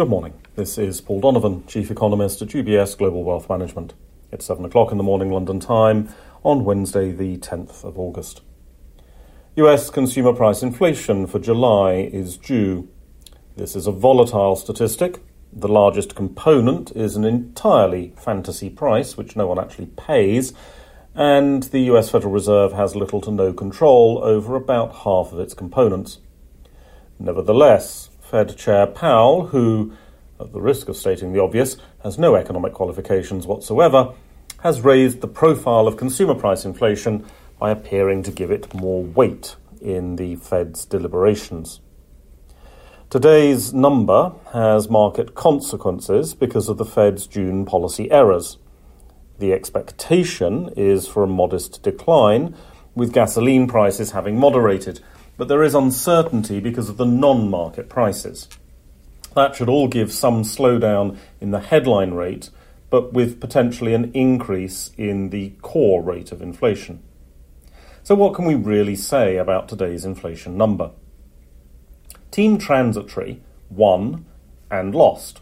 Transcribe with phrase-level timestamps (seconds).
[0.00, 0.32] Good morning.
[0.56, 3.92] This is Paul Donovan, Chief Economist at UBS Global Wealth Management.
[4.32, 6.08] It's 7 o'clock in the morning London time
[6.42, 8.40] on Wednesday, the 10th of August.
[9.56, 12.88] US consumer price inflation for July is due.
[13.58, 15.22] This is a volatile statistic.
[15.52, 20.54] The largest component is an entirely fantasy price, which no one actually pays,
[21.14, 25.52] and the US Federal Reserve has little to no control over about half of its
[25.52, 26.20] components.
[27.18, 29.92] Nevertheless, Fed Chair Powell, who,
[30.38, 34.14] at the risk of stating the obvious, has no economic qualifications whatsoever,
[34.60, 37.26] has raised the profile of consumer price inflation
[37.58, 41.80] by appearing to give it more weight in the Fed's deliberations.
[43.08, 48.58] Today's number has market consequences because of the Fed's June policy errors.
[49.40, 52.54] The expectation is for a modest decline,
[52.94, 55.00] with gasoline prices having moderated,
[55.40, 58.46] but there is uncertainty because of the non market prices.
[59.34, 62.50] That should all give some slowdown in the headline rate,
[62.90, 67.02] but with potentially an increase in the core rate of inflation.
[68.02, 70.90] So, what can we really say about today's inflation number?
[72.30, 74.26] Team Transitory won
[74.70, 75.40] and lost.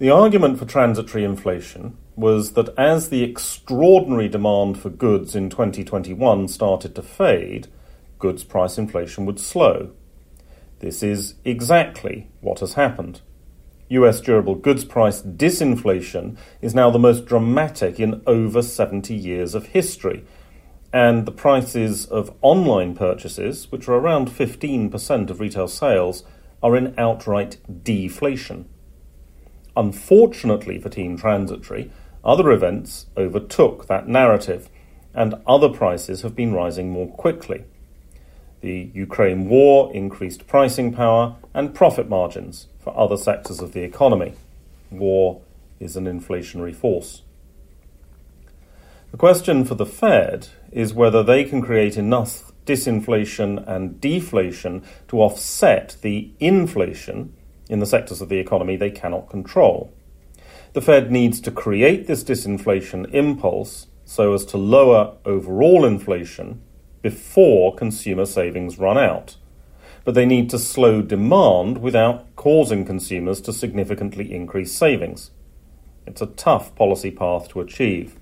[0.00, 6.48] The argument for transitory inflation was that as the extraordinary demand for goods in 2021
[6.48, 7.68] started to fade,
[8.22, 9.90] goods price inflation would slow.
[10.78, 13.20] This is exactly what has happened.
[13.88, 19.66] US durable goods price disinflation is now the most dramatic in over 70 years of
[19.66, 20.24] history.
[20.92, 26.22] And the prices of online purchases, which are around 15% of retail sales,
[26.62, 28.68] are in outright deflation.
[29.76, 31.90] Unfortunately for Team Transitory,
[32.24, 34.68] other events overtook that narrative,
[35.12, 37.64] and other prices have been rising more quickly.
[38.62, 44.34] The Ukraine war increased pricing power and profit margins for other sectors of the economy.
[44.88, 45.42] War
[45.80, 47.22] is an inflationary force.
[49.10, 55.20] The question for the Fed is whether they can create enough disinflation and deflation to
[55.20, 57.34] offset the inflation
[57.68, 59.92] in the sectors of the economy they cannot control.
[60.72, 66.62] The Fed needs to create this disinflation impulse so as to lower overall inflation
[67.02, 69.36] before consumer savings run out.
[70.04, 75.30] But they need to slow demand without causing consumers to significantly increase savings.
[76.06, 78.16] It's a tough policy path to achieve.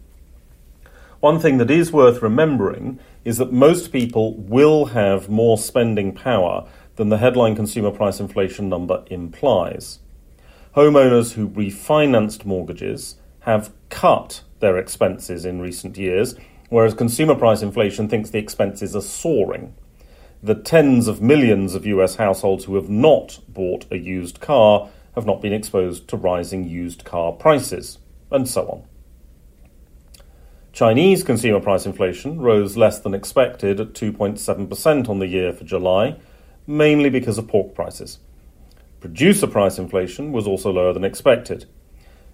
[1.21, 6.67] One thing that is worth remembering is that most people will have more spending power
[6.97, 9.99] than the headline consumer price inflation number implies.
[10.77, 16.35] Homeowners who refinanced mortgages have cut their expenses in recent years
[16.71, 19.75] whereas consumer price inflation thinks the expenses are soaring.
[20.43, 25.27] The tens of millions of US households who have not bought a used car have
[25.27, 27.99] not been exposed to rising used car prices,
[28.31, 28.85] and so on.
[30.73, 36.17] Chinese consumer price inflation rose less than expected at 2.7% on the year for July,
[36.67, 38.21] mainly because of pork prices.
[39.01, 41.67] Producer price inflation was also lower than expected.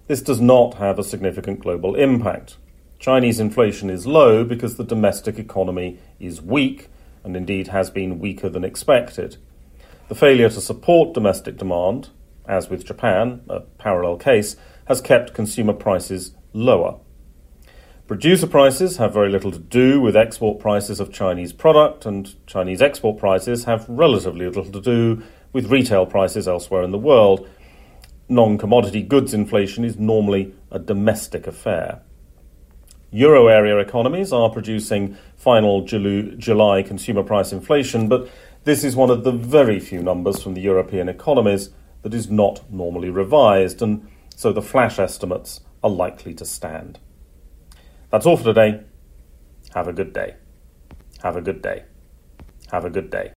[0.05, 2.57] This does not have a significant global impact.
[2.99, 6.89] Chinese inflation is low because the domestic economy is weak
[7.23, 9.37] and indeed has been weaker than expected.
[10.07, 12.09] The failure to support domestic demand,
[12.47, 16.99] as with Japan, a parallel case, has kept consumer prices lower.
[18.07, 22.81] Producer prices have very little to do with export prices of Chinese product, and Chinese
[22.81, 25.21] export prices have relatively little to do
[25.51, 27.49] with retail prices elsewhere in the world.
[28.29, 32.01] Non commodity goods inflation is normally a domestic affair.
[33.11, 38.29] Euro area economies are producing final July consumer price inflation, but
[38.65, 41.69] this is one of the very few numbers from the European economies
[42.01, 46.99] that is not normally revised, and so the flash estimates are likely to stand.
[48.11, 48.81] That's all for today.
[49.73, 50.35] Have a good day.
[51.23, 51.85] Have a good day.
[52.71, 53.36] Have a good day.